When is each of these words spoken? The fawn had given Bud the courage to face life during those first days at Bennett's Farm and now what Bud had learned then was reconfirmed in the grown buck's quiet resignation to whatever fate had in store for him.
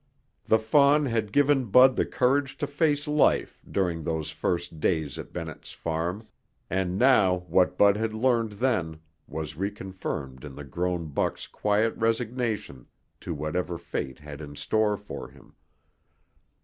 The 0.47 0.57
fawn 0.57 1.05
had 1.05 1.31
given 1.31 1.65
Bud 1.65 1.95
the 1.95 2.07
courage 2.07 2.57
to 2.57 2.65
face 2.65 3.07
life 3.07 3.61
during 3.69 4.01
those 4.01 4.31
first 4.31 4.79
days 4.79 5.19
at 5.19 5.31
Bennett's 5.31 5.73
Farm 5.73 6.25
and 6.71 6.97
now 6.97 7.45
what 7.47 7.77
Bud 7.77 7.97
had 7.97 8.11
learned 8.11 8.53
then 8.53 8.99
was 9.27 9.53
reconfirmed 9.57 10.43
in 10.43 10.55
the 10.55 10.63
grown 10.65 11.09
buck's 11.09 11.45
quiet 11.45 11.95
resignation 11.97 12.87
to 13.19 13.35
whatever 13.35 13.77
fate 13.77 14.17
had 14.17 14.41
in 14.41 14.55
store 14.55 14.97
for 14.97 15.29
him. 15.29 15.53